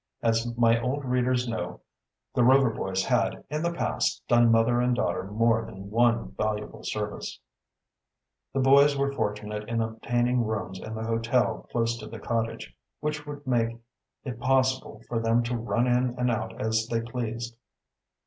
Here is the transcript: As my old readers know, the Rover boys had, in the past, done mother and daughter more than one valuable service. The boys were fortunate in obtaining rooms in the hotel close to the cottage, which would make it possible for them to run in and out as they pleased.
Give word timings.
As 0.23 0.51
my 0.57 0.81
old 0.81 1.05
readers 1.05 1.47
know, 1.47 1.79
the 2.33 2.43
Rover 2.43 2.71
boys 2.71 3.03
had, 3.05 3.43
in 3.51 3.61
the 3.61 3.71
past, 3.71 4.23
done 4.27 4.51
mother 4.51 4.81
and 4.81 4.95
daughter 4.95 5.25
more 5.25 5.63
than 5.63 5.91
one 5.91 6.31
valuable 6.31 6.81
service. 6.83 7.39
The 8.51 8.61
boys 8.61 8.97
were 8.97 9.13
fortunate 9.13 9.69
in 9.69 9.79
obtaining 9.79 10.43
rooms 10.43 10.79
in 10.79 10.95
the 10.95 11.03
hotel 11.03 11.67
close 11.71 11.99
to 11.99 12.07
the 12.07 12.17
cottage, 12.19 12.75
which 12.99 13.27
would 13.27 13.45
make 13.45 13.77
it 14.23 14.39
possible 14.39 15.03
for 15.07 15.19
them 15.19 15.43
to 15.43 15.55
run 15.55 15.85
in 15.85 16.15
and 16.17 16.31
out 16.31 16.59
as 16.59 16.87
they 16.87 17.01
pleased. 17.01 17.55